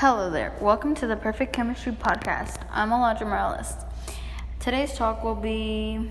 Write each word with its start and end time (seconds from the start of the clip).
Hello 0.00 0.28
there. 0.28 0.52
Welcome 0.60 0.94
to 0.96 1.06
the 1.06 1.16
Perfect 1.16 1.54
Chemistry 1.54 1.90
Podcast. 1.90 2.58
I'm 2.70 2.90
Alondra 2.90 3.22
Morales. 3.22 3.76
Today's 4.60 4.92
talk 4.92 5.24
will 5.24 5.34
be 5.34 6.10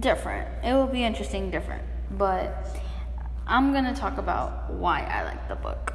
different. 0.00 0.48
It 0.64 0.72
will 0.72 0.86
be 0.86 1.04
interesting, 1.04 1.50
different. 1.50 1.82
But 2.12 2.66
I'm 3.46 3.72
going 3.72 3.84
to 3.84 3.92
talk 3.92 4.16
about 4.16 4.72
why 4.72 5.02
I 5.02 5.24
like 5.24 5.46
the 5.46 5.56
book. 5.56 5.92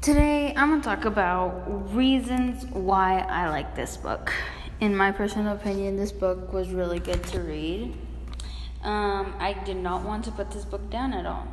Today, 0.00 0.52
I'm 0.56 0.70
going 0.70 0.80
to 0.80 0.84
talk 0.84 1.04
about 1.04 1.94
reasons 1.94 2.66
why 2.72 3.20
I 3.20 3.48
like 3.50 3.76
this 3.76 3.96
book. 3.96 4.34
In 4.80 4.96
my 4.96 5.12
personal 5.12 5.54
opinion, 5.54 5.94
this 5.94 6.10
book 6.10 6.52
was 6.52 6.70
really 6.70 6.98
good 6.98 7.22
to 7.28 7.38
read. 7.38 7.96
Um, 8.82 9.32
I 9.38 9.52
did 9.64 9.76
not 9.76 10.02
want 10.02 10.24
to 10.24 10.32
put 10.32 10.50
this 10.50 10.64
book 10.64 10.90
down 10.90 11.12
at 11.12 11.24
all 11.24 11.46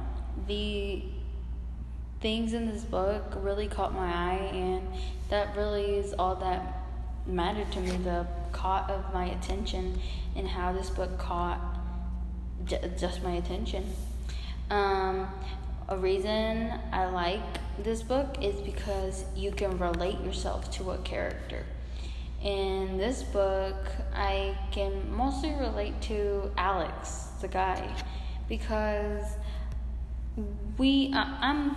the 0.47 1.03
things 2.19 2.53
in 2.53 2.67
this 2.67 2.83
book 2.83 3.33
really 3.37 3.67
caught 3.67 3.93
my 3.93 4.07
eye, 4.07 4.49
and 4.53 4.87
that 5.29 5.55
really 5.55 5.95
is 5.97 6.13
all 6.13 6.35
that 6.35 6.77
mattered 7.25 7.71
to 7.71 7.79
me 7.79 7.91
the 7.97 8.25
caught 8.51 8.89
of 8.89 9.13
my 9.13 9.25
attention 9.25 9.99
and 10.35 10.47
how 10.47 10.73
this 10.73 10.89
book 10.89 11.17
caught 11.17 11.59
j- 12.65 12.91
just 12.97 13.23
my 13.23 13.33
attention. 13.33 13.85
Um, 14.69 15.27
a 15.87 15.97
reason 15.97 16.71
I 16.91 17.05
like 17.05 17.41
this 17.83 18.01
book 18.01 18.37
is 18.41 18.61
because 18.61 19.25
you 19.35 19.51
can 19.51 19.77
relate 19.77 20.19
yourself 20.21 20.71
to 20.77 20.91
a 20.91 20.97
character. 20.99 21.65
In 22.43 22.97
this 22.97 23.23
book, 23.23 23.75
I 24.15 24.57
can 24.71 25.13
mostly 25.13 25.53
relate 25.53 26.01
to 26.03 26.51
Alex, 26.57 27.27
the 27.41 27.47
guy, 27.47 27.93
because 28.47 29.23
we 30.77 31.11
uh, 31.13 31.25
i'm 31.39 31.75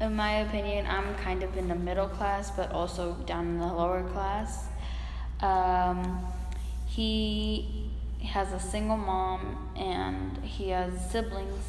in 0.00 0.14
my 0.14 0.40
opinion 0.40 0.86
i'm 0.86 1.14
kind 1.16 1.42
of 1.42 1.56
in 1.56 1.68
the 1.68 1.74
middle 1.74 2.08
class 2.08 2.50
but 2.50 2.70
also 2.72 3.14
down 3.26 3.46
in 3.46 3.58
the 3.58 3.66
lower 3.66 4.02
class. 4.10 4.68
Um, 5.40 6.26
he 6.86 7.90
has 8.22 8.52
a 8.52 8.60
single 8.60 8.98
mom 8.98 9.72
and 9.74 10.36
he 10.44 10.68
has 10.68 10.92
siblings. 11.10 11.64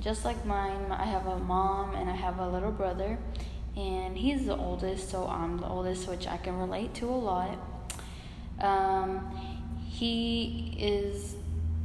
Just 0.00 0.24
like 0.24 0.44
mine 0.46 0.92
i 0.92 1.04
have 1.04 1.26
a 1.26 1.38
mom 1.38 1.94
and 1.94 2.08
i 2.08 2.14
have 2.14 2.38
a 2.38 2.48
little 2.48 2.70
brother 2.70 3.18
and 3.76 4.16
he's 4.16 4.46
the 4.46 4.56
oldest 4.56 5.10
so 5.10 5.26
i'm 5.26 5.58
the 5.58 5.66
oldest 5.66 6.08
which 6.08 6.26
i 6.26 6.36
can 6.36 6.56
relate 6.58 6.94
to 6.94 7.06
a 7.06 7.20
lot. 7.32 7.58
Um, 8.60 9.30
he 9.88 10.74
is 10.78 11.34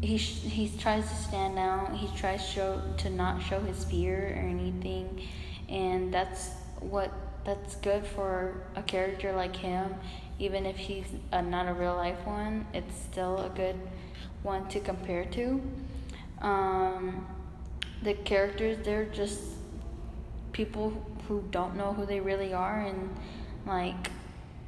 he 0.03 0.17
he 0.17 0.69
tries 0.77 1.07
to 1.07 1.15
stand 1.15 1.57
out. 1.57 1.95
He 1.95 2.09
tries 2.17 2.45
show 2.45 2.81
to 2.97 3.09
not 3.09 3.41
show 3.41 3.61
his 3.61 3.85
fear 3.85 4.33
or 4.35 4.41
anything, 4.41 5.25
and 5.69 6.13
that's 6.13 6.49
what 6.81 7.11
that's 7.45 7.75
good 7.77 8.05
for 8.05 8.61
a 8.75 8.83
character 8.83 9.31
like 9.31 9.55
him. 9.55 9.95
Even 10.39 10.65
if 10.65 10.75
he's 10.75 11.05
a, 11.31 11.41
not 11.41 11.69
a 11.69 11.73
real 11.73 11.95
life 11.95 12.19
one, 12.25 12.65
it's 12.73 12.93
still 12.95 13.37
a 13.43 13.49
good 13.49 13.75
one 14.41 14.67
to 14.69 14.81
compare 14.81 15.23
to. 15.25 15.61
Um, 16.41 17.25
the 18.01 18.13
characters 18.13 18.77
they're 18.83 19.05
just 19.05 19.39
people 20.51 20.91
who 21.29 21.45
don't 21.49 21.77
know 21.77 21.93
who 21.93 22.05
they 22.05 22.19
really 22.19 22.53
are, 22.53 22.81
and 22.81 23.15
like 23.65 24.11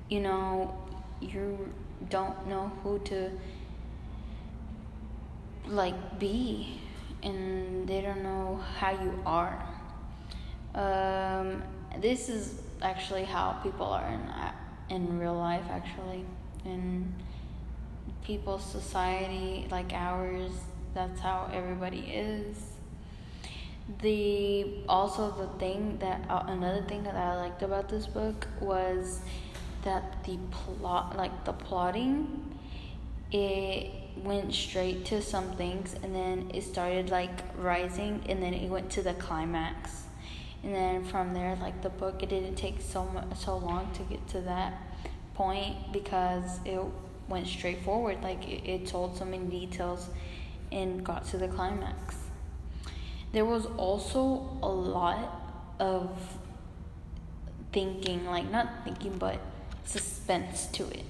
you 0.09 0.21
know 0.21 0.73
you 1.19 1.73
don't 2.09 2.47
know 2.47 2.71
who 2.83 2.99
to 2.99 3.31
like 5.67 6.19
be 6.19 6.79
and 7.23 7.87
they 7.87 8.01
don't 8.01 8.23
know 8.23 8.59
how 8.77 8.91
you 8.91 9.19
are. 9.25 9.67
Um, 10.75 11.63
this 11.99 12.29
is 12.29 12.61
actually 12.81 13.23
how 13.23 13.59
people 13.63 13.87
are 13.87 14.07
in 14.07 14.95
in 14.95 15.19
real 15.19 15.35
life 15.35 15.65
actually. 15.69 16.25
In 16.65 17.13
people's 18.23 18.63
society 18.63 19.67
like 19.69 19.93
ours 19.93 20.51
that's 20.93 21.19
how 21.19 21.49
everybody 21.53 21.99
is. 21.99 22.57
The 24.01 24.83
also 24.89 25.31
the 25.31 25.59
thing 25.59 25.97
that 25.99 26.21
uh, 26.29 26.43
another 26.47 26.83
thing 26.83 27.03
that 27.03 27.15
I 27.15 27.35
liked 27.35 27.61
about 27.61 27.89
this 27.89 28.07
book 28.07 28.47
was 28.59 29.19
that 29.83 30.23
the 30.23 30.37
plot 30.49 31.15
like 31.15 31.45
the 31.45 31.53
plotting 31.53 32.57
it 33.31 34.04
went 34.23 34.53
straight 34.53 35.05
to 35.05 35.21
some 35.21 35.51
things 35.55 35.95
and 36.01 36.15
then 36.15 36.49
it 36.53 36.63
started 36.63 37.09
like 37.09 37.41
rising 37.57 38.23
and 38.29 38.41
then 38.41 38.53
it 38.53 38.69
went 38.69 38.89
to 38.91 39.01
the 39.01 39.13
climax. 39.13 40.03
And 40.63 40.73
then 40.73 41.03
from 41.03 41.33
there 41.33 41.57
like 41.61 41.81
the 41.81 41.89
book 41.89 42.23
it 42.23 42.29
didn't 42.29 42.55
take 42.55 42.81
so 42.81 43.05
much 43.05 43.37
so 43.37 43.57
long 43.57 43.91
to 43.93 44.01
get 44.03 44.27
to 44.29 44.41
that 44.41 44.81
point 45.33 45.91
because 45.91 46.59
it 46.65 46.79
went 47.27 47.47
straight 47.47 47.83
forward. 47.83 48.23
Like 48.23 48.47
it, 48.47 48.67
it 48.67 48.87
told 48.87 49.17
so 49.17 49.25
many 49.25 49.45
details 49.45 50.09
and 50.71 51.03
got 51.03 51.25
to 51.25 51.37
the 51.37 51.47
climax. 51.47 52.15
There 53.31 53.45
was 53.45 53.65
also 53.77 54.57
a 54.63 54.69
lot 54.69 55.41
of 55.79 56.09
thinking 57.71 58.25
like 58.25 58.49
not 58.49 58.69
thinking 58.85 59.17
but 59.17 59.39
suspense 59.83 60.67
to 60.67 60.87
it. 60.87 61.03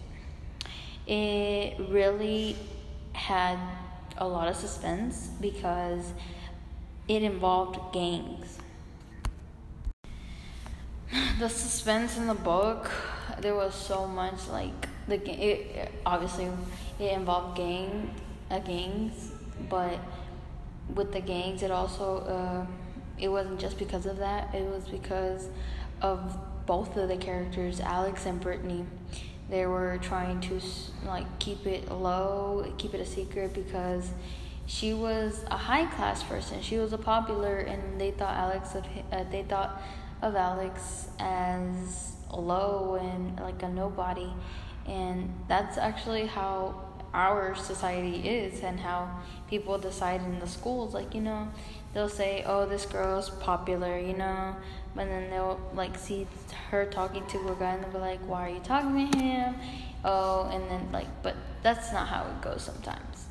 It 1.07 1.79
really 1.89 2.55
had 3.15 3.57
a 4.17 4.27
lot 4.27 4.47
of 4.47 4.55
suspense 4.55 5.29
because 5.41 6.13
it 7.07 7.23
involved 7.23 7.79
gangs. 7.93 8.59
The 11.39 11.49
suspense 11.49 12.17
in 12.17 12.27
the 12.27 12.33
book, 12.33 12.91
there 13.39 13.55
was 13.55 13.73
so 13.73 14.07
much 14.07 14.47
like 14.49 14.87
the 15.07 15.15
it, 15.29 15.91
obviously 16.05 16.49
it 16.99 17.13
involved 17.13 17.57
gang, 17.57 18.13
uh, 18.49 18.59
gangs, 18.59 19.31
but 19.69 19.99
with 20.93 21.11
the 21.11 21.21
gangs, 21.21 21.61
it 21.63 21.71
also 21.71 22.19
uh, 22.19 22.65
it 23.17 23.29
wasn't 23.29 23.59
just 23.59 23.77
because 23.77 24.05
of 24.05 24.17
that. 24.17 24.53
It 24.53 24.65
was 24.65 24.85
because 24.85 25.49
of 26.01 26.37
both 26.65 26.97
of 26.97 27.07
the 27.07 27.17
characters, 27.17 27.79
Alex 27.79 28.25
and 28.25 28.39
Brittany 28.39 28.85
they 29.49 29.65
were 29.65 29.99
trying 30.01 30.41
to 30.41 30.59
like 31.05 31.39
keep 31.39 31.65
it 31.67 31.91
low, 31.91 32.73
keep 32.77 32.93
it 32.93 32.99
a 32.99 33.05
secret 33.05 33.53
because 33.53 34.09
she 34.65 34.93
was 34.93 35.43
a 35.51 35.57
high 35.57 35.85
class 35.85 36.23
person. 36.23 36.61
She 36.61 36.77
was 36.77 36.93
a 36.93 36.97
popular, 36.97 37.57
and 37.57 38.01
they 38.01 38.11
thought 38.11 38.35
Alex 38.35 38.75
of 38.75 38.85
uh, 39.11 39.23
they 39.31 39.43
thought 39.43 39.81
of 40.21 40.35
Alex 40.35 41.07
as 41.19 42.13
low 42.33 42.95
and 42.95 43.39
like 43.39 43.61
a 43.61 43.69
nobody, 43.69 44.31
and 44.87 45.31
that's 45.47 45.77
actually 45.77 46.25
how 46.25 46.81
our 47.13 47.55
society 47.55 48.27
is 48.27 48.61
and 48.61 48.79
how 48.79 49.09
people 49.47 49.77
decide 49.77 50.21
in 50.21 50.37
the 50.39 50.47
schools 50.47 50.93
like 50.93 51.15
you 51.15 51.21
know 51.21 51.47
they'll 51.95 52.07
say 52.07 52.43
oh 52.45 52.67
this 52.67 52.85
girl's 52.85 53.31
popular 53.31 53.97
you 53.97 54.13
know 54.13 54.55
but 54.93 55.05
then 55.05 55.31
they'll 55.31 55.59
like 55.73 55.97
see 55.97 56.27
her 56.69 56.85
talking 56.85 57.25
to 57.25 57.39
a 57.51 57.55
guy 57.55 57.73
and 57.73 57.83
they'll 57.83 57.91
be 57.91 57.97
like 57.97 58.19
why 58.27 58.47
are 58.47 58.53
you 58.53 58.59
talking 58.59 59.11
to 59.11 59.17
him 59.17 59.55
oh 60.03 60.47
and 60.53 60.69
then 60.69 60.91
like 60.91 61.07
but 61.23 61.35
that's 61.63 61.91
not 61.91 62.07
how 62.07 62.23
it 62.27 62.41
goes 62.41 62.61
sometimes 62.61 63.25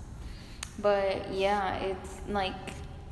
but 0.81 1.33
yeah 1.33 1.77
it's 1.77 2.21
like 2.29 2.55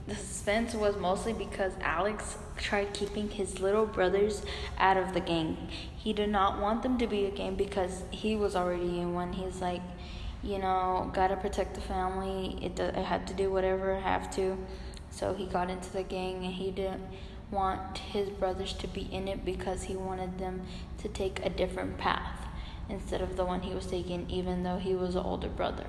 the 0.07 0.17
suspense 0.17 0.75
was 0.75 0.97
mostly 0.97 1.33
because 1.33 1.73
Alex 1.81 2.37
tried 2.57 2.93
keeping 2.93 3.31
his 3.31 3.61
little 3.61 3.87
brothers 3.87 4.43
out 4.79 4.97
of 4.97 5.15
the 5.15 5.21
gang. 5.21 5.69
He 5.97 6.13
did 6.13 6.29
not 6.29 6.61
want 6.61 6.83
them 6.83 6.99
to 6.99 7.07
be 7.07 7.27
a 7.27 7.31
gang 7.31 7.55
because 7.55 8.03
he 8.11 8.35
was 8.35 8.57
already 8.57 8.99
in 8.99 9.15
one. 9.15 9.33
He's 9.33 9.61
like, 9.61 9.83
you 10.43 10.59
know, 10.59 11.09
gotta 11.15 11.37
protect 11.37 11.75
the 11.75 11.81
family. 11.81 12.59
It, 12.61 12.81
it 12.81 12.97
had 12.97 13.29
to 13.29 13.35
do 13.35 13.51
whatever 13.51 13.95
I 13.95 14.01
have 14.01 14.29
to. 14.35 14.59
So 15.13 15.35
he 15.35 15.47
got 15.47 15.71
into 15.71 15.93
the 15.93 16.03
gang 16.03 16.45
and 16.45 16.55
he 16.55 16.71
didn't 16.71 17.05
want 17.51 17.99
his 17.99 18.31
brothers 18.31 18.73
to 18.73 18.89
be 18.89 19.03
in 19.13 19.29
it 19.29 19.45
because 19.45 19.85
he 19.85 19.95
wanted 19.95 20.39
them 20.39 20.63
to 20.99 21.09
take 21.09 21.45
a 21.45 21.51
different 21.51 21.99
path 21.99 22.49
instead 22.89 23.21
of 23.21 23.37
the 23.37 23.45
one 23.45 23.61
he 23.61 23.75
was 23.75 23.87
taking, 23.87 24.29
even 24.31 24.63
though 24.63 24.79
he 24.79 24.95
was 24.95 25.15
an 25.15 25.23
older 25.23 25.49
brother. 25.49 25.87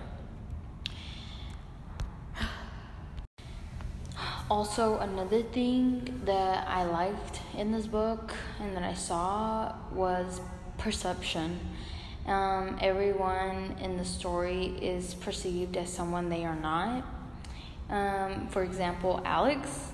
Also, 4.52 4.98
another 4.98 5.42
thing 5.42 6.22
that 6.26 6.68
I 6.68 6.84
liked 6.84 7.40
in 7.58 7.72
this 7.72 7.88
book 7.88 8.34
and 8.60 8.76
that 8.76 8.84
I 8.84 8.94
saw 8.94 9.74
was 9.94 10.42
perception. 10.78 11.60
Um, 12.28 12.78
everyone 12.82 13.78
in 13.82 13.98
the 13.98 14.06
story 14.06 14.76
is 14.82 15.14
perceived 15.14 15.78
as 15.78 15.92
someone 15.92 16.30
they 16.30 16.44
are 16.44 16.58
not. 16.58 17.06
Um, 17.90 18.48
for 18.48 18.64
example, 18.64 19.22
Alex, 19.26 19.92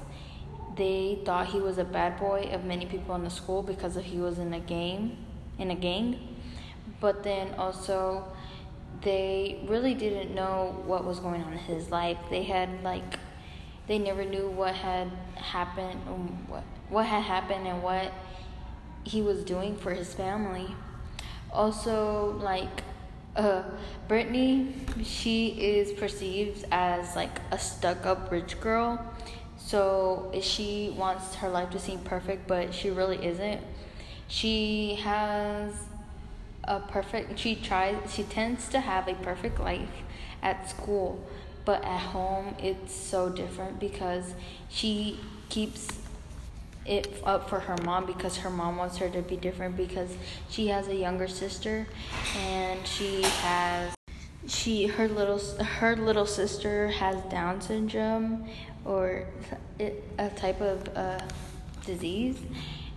they 0.75 1.19
thought 1.25 1.47
he 1.47 1.59
was 1.59 1.77
a 1.77 1.83
bad 1.83 2.19
boy 2.19 2.49
of 2.53 2.63
many 2.63 2.85
people 2.85 3.15
in 3.15 3.23
the 3.23 3.29
school 3.29 3.61
because 3.61 3.95
he 3.95 4.17
was 4.17 4.39
in 4.39 4.53
a 4.53 4.59
game, 4.59 5.17
in 5.57 5.71
a 5.71 5.75
gang. 5.75 6.37
But 6.99 7.23
then 7.23 7.53
also, 7.55 8.25
they 9.01 9.59
really 9.67 9.93
didn't 9.93 10.33
know 10.33 10.81
what 10.85 11.05
was 11.05 11.19
going 11.19 11.41
on 11.43 11.53
in 11.53 11.59
his 11.59 11.89
life. 11.89 12.17
They 12.29 12.43
had 12.43 12.83
like 12.83 13.19
they 13.87 13.97
never 13.97 14.23
knew 14.23 14.49
what 14.49 14.75
had 14.75 15.09
happened, 15.35 15.99
um, 16.07 16.45
what 16.47 16.63
what 16.89 17.05
had 17.05 17.23
happened, 17.23 17.67
and 17.67 17.81
what 17.81 18.11
he 19.03 19.21
was 19.21 19.43
doing 19.43 19.75
for 19.77 19.93
his 19.93 20.13
family. 20.13 20.75
Also, 21.51 22.37
like 22.41 22.83
uh, 23.39 23.63
Brittany, 24.07 24.73
she 25.03 25.47
is 25.49 25.93
perceived 25.93 26.65
as 26.71 27.15
like 27.15 27.39
a 27.51 27.57
stuck-up 27.57 28.31
rich 28.31 28.59
girl. 28.59 28.99
So 29.57 30.31
she 30.41 30.93
wants 30.97 31.35
her 31.35 31.49
life 31.49 31.69
to 31.71 31.79
seem 31.79 31.99
perfect, 31.99 32.47
but 32.47 32.73
she 32.73 32.89
really 32.89 33.23
isn't. 33.25 33.61
She 34.27 34.95
has 34.95 35.73
a 36.63 36.79
perfect. 36.79 37.39
She 37.39 37.55
tries. 37.55 37.95
She 38.13 38.23
tends 38.23 38.67
to 38.69 38.79
have 38.79 39.07
a 39.07 39.13
perfect 39.15 39.59
life 39.59 40.03
at 40.41 40.69
school, 40.69 41.23
but 41.65 41.83
at 41.83 41.99
home 41.99 42.55
it's 42.59 42.93
so 42.93 43.29
different 43.29 43.79
because 43.79 44.33
she 44.69 45.19
keeps 45.49 45.99
it 46.89 47.21
up 47.23 47.47
for 47.47 47.59
her 47.59 47.77
mom 47.83 48.05
because 48.05 48.37
her 48.37 48.49
mom 48.49 48.75
wants 48.75 48.97
her 48.97 49.07
to 49.09 49.21
be 49.21 49.37
different 49.37 49.77
because 49.77 50.09
she 50.49 50.67
has 50.67 50.87
a 50.87 50.95
younger 50.95 51.27
sister 51.27 51.87
and 52.35 52.85
she 52.85 53.21
has 53.21 53.95
she 54.47 54.87
her 54.87 55.07
little 55.07 55.39
her 55.63 55.95
little 55.95 56.25
sister 56.25 56.87
has 56.87 57.15
down 57.25 57.61
syndrome 57.61 58.49
or 58.85 59.27
a 60.17 60.29
type 60.35 60.59
of 60.61 60.89
uh, 60.97 61.19
disease. 61.85 62.39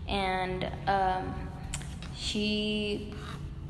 And 0.08 0.70
um, 0.86 1.34
she 2.16 3.14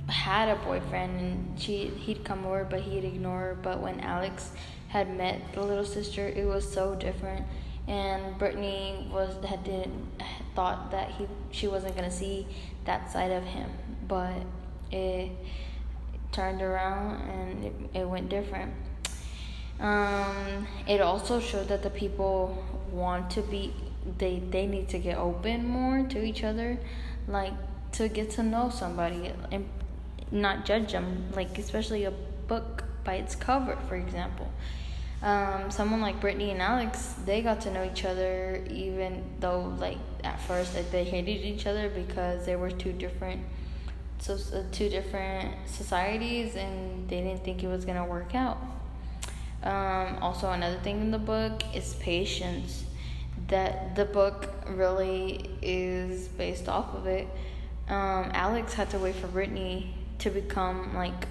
had 0.08 0.48
a 0.48 0.56
boyfriend 0.56 1.20
and 1.20 1.60
she 1.60 1.86
he'd 1.86 2.24
come 2.24 2.44
over 2.44 2.64
but 2.64 2.80
he'd 2.80 3.04
ignore 3.04 3.40
her. 3.40 3.58
But 3.60 3.80
when 3.80 4.00
alex 4.00 4.50
had 4.88 5.16
met 5.16 5.40
the 5.54 5.62
little 5.62 5.84
sister 5.84 6.28
it 6.28 6.44
was 6.44 6.70
so 6.70 6.94
different 6.94 7.46
and 7.88 8.38
Brittany 8.38 9.08
was 9.12 9.42
had 9.44 9.64
did 9.64 9.90
thought 10.54 10.90
that 10.90 11.10
he 11.10 11.26
she 11.50 11.66
wasn't 11.66 11.94
gonna 11.96 12.10
see 12.10 12.46
that 12.84 13.10
side 13.10 13.30
of 13.30 13.44
him, 13.44 13.70
but 14.06 14.34
it 14.90 15.30
turned 16.30 16.62
around 16.62 17.20
and 17.28 17.64
it, 17.64 17.74
it 17.94 18.08
went 18.08 18.28
different. 18.28 18.72
Um, 19.80 20.66
it 20.86 21.00
also 21.00 21.40
showed 21.40 21.68
that 21.68 21.82
the 21.82 21.90
people 21.90 22.64
want 22.90 23.30
to 23.32 23.42
be 23.42 23.74
they 24.18 24.40
they 24.50 24.66
need 24.66 24.88
to 24.90 24.98
get 24.98 25.18
open 25.18 25.66
more 25.66 26.06
to 26.06 26.22
each 26.22 26.44
other, 26.44 26.78
like 27.26 27.54
to 27.92 28.08
get 28.08 28.30
to 28.32 28.42
know 28.42 28.70
somebody 28.70 29.32
and 29.50 29.68
not 30.30 30.64
judge 30.64 30.92
them. 30.92 31.28
Like 31.34 31.58
especially 31.58 32.04
a 32.04 32.12
book 32.46 32.84
by 33.02 33.14
its 33.14 33.34
cover, 33.34 33.76
for 33.88 33.96
example 33.96 34.48
um, 35.22 35.70
someone 35.70 36.00
like 36.00 36.20
Brittany 36.20 36.50
and 36.50 36.60
Alex, 36.60 37.14
they 37.24 37.42
got 37.42 37.60
to 37.62 37.70
know 37.70 37.84
each 37.84 38.04
other, 38.04 38.64
even 38.68 39.22
though 39.38 39.74
like 39.78 39.98
at 40.24 40.40
first 40.40 40.74
like, 40.74 40.90
they 40.90 41.04
hated 41.04 41.44
each 41.44 41.66
other 41.66 41.88
because 41.88 42.44
they 42.44 42.56
were 42.56 42.70
two 42.70 42.92
different, 42.92 43.40
so 44.18 44.36
two 44.72 44.88
different 44.88 45.54
societies, 45.68 46.56
and 46.56 47.08
they 47.08 47.20
didn't 47.20 47.44
think 47.44 47.62
it 47.62 47.68
was 47.68 47.84
gonna 47.84 48.04
work 48.04 48.34
out. 48.34 48.58
Um, 49.62 50.18
also, 50.20 50.50
another 50.50 50.78
thing 50.78 51.00
in 51.00 51.10
the 51.12 51.18
book 51.18 51.62
is 51.72 51.94
patience. 51.94 52.84
That 53.48 53.96
the 53.96 54.04
book 54.04 54.48
really 54.66 55.50
is 55.62 56.28
based 56.28 56.68
off 56.68 56.94
of 56.94 57.06
it. 57.06 57.28
Um, 57.88 58.30
Alex 58.34 58.74
had 58.74 58.90
to 58.90 58.98
wait 58.98 59.14
for 59.14 59.26
Brittany 59.28 59.94
to 60.18 60.30
become 60.30 60.94
like 60.94 61.26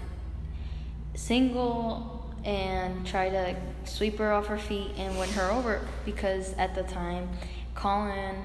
single 1.15 2.20
and 2.43 3.05
try 3.05 3.29
to 3.29 3.55
sweep 3.85 4.17
her 4.17 4.31
off 4.31 4.47
her 4.47 4.57
feet 4.57 4.91
and 4.97 5.17
win 5.17 5.29
her 5.29 5.51
over 5.51 5.87
because 6.05 6.53
at 6.53 6.75
the 6.75 6.83
time 6.83 7.29
Colin 7.75 8.35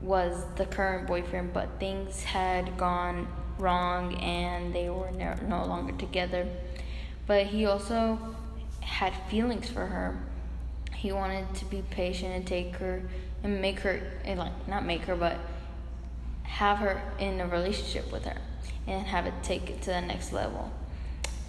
was 0.00 0.44
the 0.56 0.64
current 0.64 1.06
boyfriend, 1.06 1.52
but 1.52 1.68
things 1.78 2.24
had 2.24 2.76
gone 2.78 3.28
wrong 3.58 4.14
and 4.16 4.74
they 4.74 4.88
were 4.88 5.10
no, 5.10 5.64
longer 5.64 5.92
together. 5.92 6.46
But 7.26 7.46
he 7.46 7.66
also 7.66 8.18
had 8.80 9.12
feelings 9.28 9.68
for 9.68 9.86
her. 9.86 10.18
He 10.94 11.12
wanted 11.12 11.54
to 11.56 11.64
be 11.66 11.82
patient 11.90 12.32
and 12.34 12.46
take 12.46 12.76
her 12.76 13.02
and 13.42 13.60
make 13.60 13.80
her, 13.80 14.00
and 14.24 14.38
like, 14.38 14.68
not 14.68 14.84
make 14.84 15.02
her, 15.02 15.16
but 15.16 15.38
have 16.42 16.78
her 16.78 17.00
in 17.18 17.40
a 17.40 17.46
relationship 17.46 18.10
with 18.12 18.24
her 18.24 18.36
and 18.86 19.06
have 19.06 19.26
it 19.26 19.34
take 19.42 19.70
it 19.70 19.82
to 19.82 19.90
the 19.90 20.00
next 20.00 20.32
level. 20.32 20.72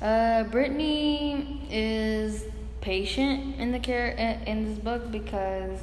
Uh, 0.01 0.44
Brittany 0.45 1.62
is 1.69 2.45
patient 2.81 3.56
in 3.59 3.71
the 3.71 3.77
care 3.77 4.07
in 4.48 4.65
this 4.65 4.80
book 4.80 5.12
because 5.12 5.80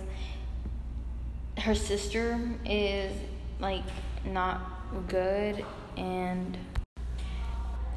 her 1.59 1.75
sister 1.75 2.41
is 2.67 3.13
like 3.61 3.85
not 4.25 4.61
good 5.07 5.65
and 5.97 6.59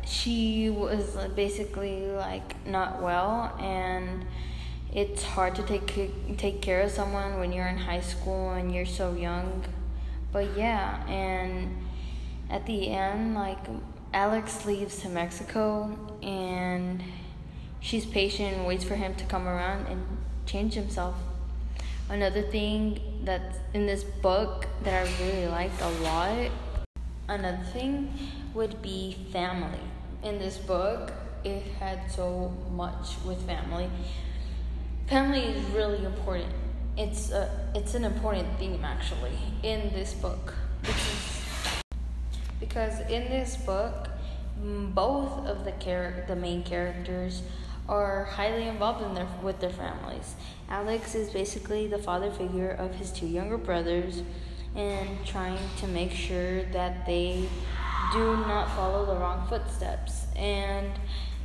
she 0.05 0.69
was 0.69 1.17
basically 1.35 2.05
like 2.11 2.67
not 2.67 3.01
well 3.01 3.57
and 3.59 4.23
it's 4.93 5.23
hard 5.23 5.55
to 5.55 5.63
take 5.63 6.37
take 6.37 6.61
care 6.61 6.81
of 6.81 6.91
someone 6.91 7.39
when 7.39 7.51
you're 7.51 7.67
in 7.67 7.77
high 7.77 8.01
school 8.01 8.51
and 8.51 8.75
you're 8.75 8.85
so 8.85 9.15
young. 9.15 9.63
But 10.31 10.55
yeah 10.55 11.03
and 11.07 11.75
at 12.47 12.67
the 12.67 12.89
end 12.89 13.33
like 13.33 13.65
Alex 14.13 14.65
leaves 14.65 15.01
to 15.01 15.09
Mexico 15.09 15.97
and 16.21 17.01
she's 17.79 18.05
patient 18.05 18.57
and 18.57 18.67
waits 18.67 18.83
for 18.83 18.95
him 18.95 19.15
to 19.15 19.23
come 19.25 19.47
around 19.47 19.87
and 19.87 20.05
change 20.45 20.73
himself. 20.73 21.15
Another 22.09 22.41
thing 22.41 22.99
that's 23.23 23.57
in 23.73 23.85
this 23.85 24.03
book 24.03 24.67
that 24.83 25.07
I 25.07 25.23
really 25.23 25.47
liked 25.47 25.81
a 25.81 25.89
lot, 26.03 26.51
another 27.29 27.63
thing 27.71 28.13
would 28.53 28.81
be 28.81 29.15
family. 29.31 29.79
In 30.23 30.39
this 30.39 30.57
book, 30.57 31.13
it 31.45 31.63
had 31.79 32.11
so 32.11 32.53
much 32.69 33.15
with 33.25 33.41
family. 33.47 33.89
Family 35.07 35.39
is 35.39 35.65
really 35.71 36.03
important. 36.03 36.51
It's 36.97 37.31
a, 37.31 37.71
it's 37.73 37.95
an 37.95 38.03
important 38.03 38.59
theme 38.59 38.83
actually 38.83 39.37
in 39.63 39.93
this 39.93 40.13
book 40.13 40.53
because 40.81 41.40
because 42.61 42.99
in 43.09 43.29
this 43.29 43.57
book, 43.57 44.07
both 44.93 45.45
of 45.47 45.65
the 45.65 45.71
char- 45.83 46.23
the 46.27 46.35
main 46.35 46.63
characters 46.63 47.41
are 47.89 48.25
highly 48.25 48.67
involved 48.67 49.03
in 49.03 49.13
their 49.13 49.27
with 49.41 49.59
their 49.59 49.71
families. 49.71 50.35
Alex 50.69 51.15
is 51.15 51.31
basically 51.31 51.87
the 51.87 51.97
father 51.97 52.31
figure 52.31 52.69
of 52.69 52.93
his 52.95 53.11
two 53.11 53.27
younger 53.27 53.57
brothers 53.57 54.21
and 54.75 55.09
trying 55.25 55.59
to 55.77 55.87
make 55.87 56.11
sure 56.11 56.63
that 56.71 57.05
they 57.05 57.49
do 58.13 58.37
not 58.47 58.69
follow 58.75 59.05
the 59.05 59.15
wrong 59.19 59.45
footsteps. 59.49 60.27
And 60.35 60.91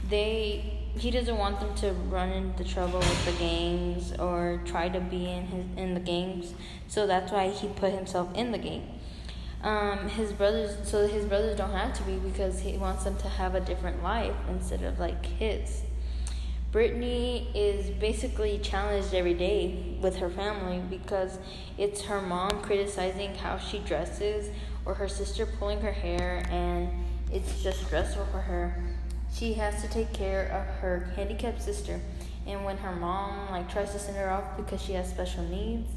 they 0.09 0.83
he 0.97 1.11
doesn't 1.11 1.37
want 1.37 1.59
them 1.61 1.75
to 1.75 1.93
run 2.11 2.31
into 2.31 2.65
trouble 2.65 3.01
with 3.01 3.25
the 3.25 3.33
gangs 3.33 4.13
or 4.19 4.61
try 4.67 4.89
to 4.89 5.01
be 5.01 5.29
in 5.31 5.47
his 5.47 5.65
in 5.77 5.95
the 5.95 6.01
gangs. 6.01 6.53
So 6.87 7.07
that's 7.07 7.33
why 7.33 7.49
he 7.49 7.69
put 7.69 7.93
himself 7.93 8.29
in 8.35 8.53
the 8.53 8.59
gang 8.59 8.96
um, 9.67 10.09
his 10.09 10.33
brothers, 10.33 10.77
so 10.89 11.09
his 11.09 11.25
brothers 11.25 11.59
don't 11.59 11.73
have 11.73 11.93
to 11.95 12.03
be 12.05 12.17
because 12.19 12.61
he 12.61 12.79
wants 12.79 13.03
them 13.03 13.17
to 13.17 13.29
have 13.29 13.57
a 13.57 13.61
different 13.61 14.01
life 14.01 14.37
instead 14.49 14.85
of 14.85 15.01
like 15.01 15.27
his. 15.27 15.83
Brittany 16.71 17.49
is 17.53 17.91
basically 17.91 18.59
challenged 18.59 19.13
every 19.13 19.35
day 19.35 19.97
with 20.01 20.17
her 20.19 20.31
family 20.31 20.81
because 20.89 21.39
it's 21.79 22.03
her 22.03 22.23
mom 22.23 22.63
criticizing 22.63 23.35
how 23.35 23.59
she 23.59 23.81
dresses 23.81 24.51
or 24.85 24.95
her 24.95 25.09
sister 25.09 25.47
pulling 25.47 25.81
her 25.81 25.93
hair, 25.93 26.47
and 26.49 26.89
it's 27.33 27.61
just 27.65 27.85
stressful 27.87 28.27
for 28.27 28.39
her. 28.39 28.81
She 29.35 29.55
has 29.55 29.83
to 29.83 29.89
take 29.89 30.13
care 30.13 30.45
of 30.45 30.81
her 30.81 31.13
handicapped 31.17 31.61
sister, 31.61 32.01
and 32.47 32.65
when 32.65 32.77
her 32.77 32.95
mom 32.95 33.51
like 33.51 33.69
tries 33.69 33.91
to 33.95 33.99
send 33.99 34.17
her 34.17 34.31
off 34.31 34.57
because 34.57 34.81
she 34.81 34.93
has 34.93 35.11
special 35.11 35.43
needs, 35.43 35.89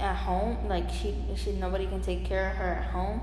at 0.00 0.16
home, 0.16 0.56
like 0.68 0.90
she 0.90 1.14
she 1.36 1.52
nobody 1.52 1.86
can 1.86 2.00
take 2.00 2.24
care 2.24 2.50
of 2.50 2.56
her 2.56 2.74
at 2.74 2.90
home. 2.90 3.20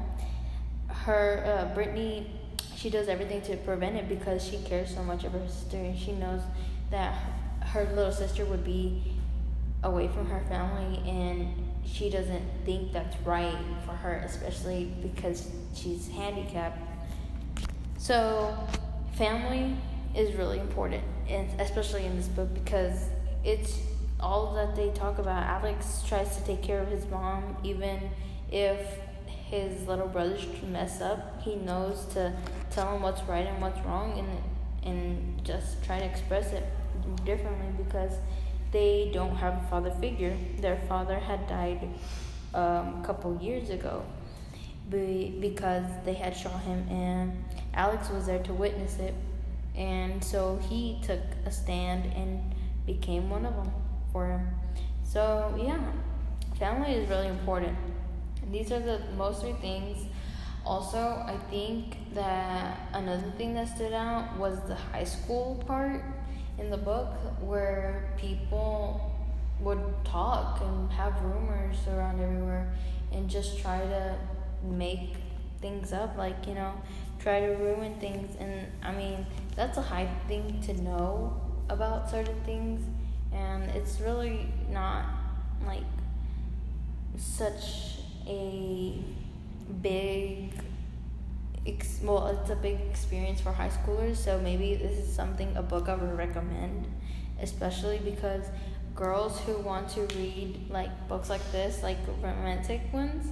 Her 0.87 1.43
uh, 1.45 1.73
Brittany, 1.73 2.31
she 2.75 2.89
does 2.89 3.07
everything 3.07 3.41
to 3.43 3.57
prevent 3.57 3.95
it 3.95 4.07
because 4.07 4.43
she 4.43 4.57
cares 4.59 4.93
so 4.93 5.03
much 5.03 5.23
of 5.23 5.33
her 5.33 5.47
sister, 5.47 5.77
and 5.77 5.97
she 5.97 6.11
knows 6.13 6.41
that 6.91 7.13
her 7.61 7.89
little 7.95 8.11
sister 8.11 8.45
would 8.45 8.63
be 8.63 9.03
away 9.83 10.07
from 10.07 10.27
her 10.27 10.43
family, 10.47 10.99
and 11.09 11.53
she 11.85 12.09
doesn't 12.09 12.43
think 12.65 12.91
that's 12.91 13.15
right 13.21 13.57
for 13.85 13.91
her, 13.91 14.23
especially 14.25 14.91
because 15.01 15.49
she's 15.73 16.07
handicapped. 16.09 16.79
So, 17.97 18.57
family 19.13 19.75
is 20.15 20.35
really 20.35 20.59
important, 20.59 21.03
and 21.29 21.49
especially 21.59 22.05
in 22.05 22.15
this 22.15 22.27
book 22.27 22.53
because 22.53 23.05
it's 23.43 23.79
all 24.19 24.53
that 24.55 24.75
they 24.75 24.89
talk 24.91 25.19
about, 25.19 25.43
Alex 25.43 26.03
tries 26.07 26.35
to 26.37 26.43
take 26.43 26.61
care 26.61 26.81
of 26.81 26.89
his 26.89 27.05
mom, 27.07 27.57
even 27.63 28.09
if 28.51 28.99
his 29.27 29.87
little 29.87 30.07
brothers 30.07 30.45
mess 30.63 31.01
up. 31.01 31.41
He 31.41 31.55
knows 31.55 32.05
to 32.13 32.33
tell 32.71 32.95
him 32.95 33.01
what's 33.01 33.21
right 33.23 33.45
and 33.45 33.61
what's 33.61 33.79
wrong, 33.81 34.17
and 34.17 34.29
and 34.83 35.43
just 35.43 35.83
try 35.83 35.99
to 35.99 36.05
express 36.05 36.53
it 36.53 36.63
differently 37.25 37.83
because 37.83 38.13
they 38.71 39.09
don't 39.13 39.35
have 39.35 39.63
a 39.63 39.67
father 39.67 39.91
figure. 39.91 40.35
Their 40.59 40.77
father 40.87 41.19
had 41.19 41.47
died 41.47 41.87
um, 42.53 43.01
a 43.01 43.03
couple 43.05 43.37
years 43.41 43.69
ago 43.69 44.03
be, 44.89 45.35
because 45.39 45.85
they 46.05 46.13
had 46.13 46.35
shot 46.35 46.61
him, 46.61 46.87
and 46.89 47.43
Alex 47.73 48.09
was 48.09 48.25
there 48.25 48.41
to 48.43 48.53
witness 48.53 48.97
it. 48.99 49.13
And 49.75 50.23
so 50.23 50.59
he 50.69 50.99
took 51.03 51.19
a 51.45 51.51
stand 51.51 52.11
and 52.13 52.55
became 52.85 53.29
one 53.29 53.45
of 53.45 53.55
them 53.55 53.71
for 54.11 54.27
him. 54.27 54.47
So, 55.03 55.55
yeah, 55.57 55.79
family 56.59 56.93
is 56.93 57.09
really 57.09 57.27
important. 57.27 57.77
These 58.51 58.71
are 58.71 58.79
the 58.79 58.99
most 59.17 59.41
three 59.41 59.53
things. 59.53 60.05
Also, 60.65 60.97
I 60.97 61.37
think 61.49 62.13
that 62.13 62.89
another 62.93 63.31
thing 63.37 63.53
that 63.53 63.69
stood 63.69 63.93
out 63.93 64.37
was 64.37 64.59
the 64.67 64.75
high 64.75 65.05
school 65.05 65.63
part 65.65 66.03
in 66.57 66.69
the 66.69 66.77
book 66.77 67.13
where 67.41 68.13
people 68.17 69.13
would 69.59 69.79
talk 70.03 70.61
and 70.61 70.91
have 70.91 71.19
rumors 71.21 71.77
around 71.87 72.21
everywhere 72.21 72.73
and 73.11 73.29
just 73.29 73.59
try 73.59 73.79
to 73.79 74.15
make 74.63 75.15
things 75.61 75.93
up 75.93 76.15
like 76.17 76.45
you 76.47 76.53
know 76.53 76.73
try 77.19 77.39
to 77.39 77.47
ruin 77.47 77.99
things 77.99 78.35
and 78.39 78.67
i 78.83 78.91
mean 78.91 79.25
that's 79.55 79.77
a 79.77 79.81
high 79.81 80.07
thing 80.27 80.61
to 80.63 80.73
know 80.83 81.33
about 81.69 82.09
certain 82.09 82.39
things 82.45 82.81
and 83.37 83.69
it's 83.71 83.99
really 83.99 84.51
not 84.71 85.05
like 85.65 85.83
such 87.17 87.99
a 88.27 89.03
big 89.81 90.53
ex- 91.65 91.99
well 92.03 92.27
it's 92.27 92.49
a 92.49 92.55
big 92.55 92.79
experience 92.89 93.41
for 93.41 93.51
high 93.51 93.69
schoolers 93.69 94.17
so 94.17 94.39
maybe 94.39 94.75
this 94.75 94.97
is 94.97 95.13
something 95.13 95.55
a 95.55 95.61
book 95.61 95.87
i 95.89 95.95
would 95.95 96.17
recommend 96.17 96.87
especially 97.41 97.99
because 97.99 98.45
girls 98.95 99.39
who 99.41 99.57
want 99.59 99.87
to 99.87 100.01
read 100.15 100.59
like 100.69 100.91
books 101.07 101.29
like 101.29 101.51
this 101.51 101.83
like 101.83 101.97
romantic 102.21 102.81
ones 102.91 103.31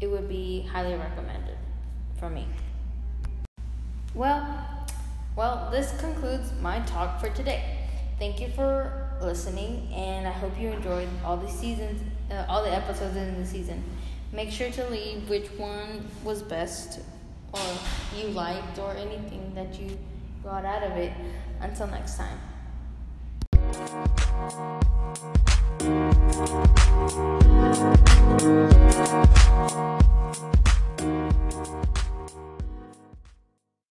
it 0.00 0.10
would 0.10 0.28
be 0.28 0.62
highly 0.72 0.96
recommended 0.96 1.56
for 2.18 2.28
me. 2.28 2.46
Well 4.14 4.44
well 5.36 5.68
this 5.70 5.98
concludes 6.00 6.52
my 6.60 6.80
talk 6.80 7.20
for 7.20 7.28
today. 7.30 7.78
Thank 8.18 8.40
you 8.40 8.48
for 8.48 9.11
listening, 9.20 9.88
and 9.92 10.26
I 10.26 10.30
hope 10.30 10.58
you 10.58 10.68
enjoyed 10.68 11.08
all 11.24 11.36
the 11.36 11.48
seasons, 11.48 12.00
uh, 12.30 12.44
all 12.48 12.62
the 12.62 12.72
episodes 12.72 13.16
in 13.16 13.40
the 13.40 13.46
season. 13.46 13.82
Make 14.32 14.50
sure 14.50 14.70
to 14.70 14.88
leave 14.88 15.28
which 15.28 15.48
one 15.58 16.08
was 16.24 16.42
best, 16.42 17.00
or 17.52 17.60
you 18.16 18.28
liked, 18.28 18.78
or 18.78 18.92
anything 18.92 19.52
that 19.54 19.78
you 19.78 19.98
got 20.42 20.64
out 20.64 20.82
of 20.82 20.92
it. 20.92 21.12
Until 21.60 21.86
next 21.88 22.16
time. 22.16 22.38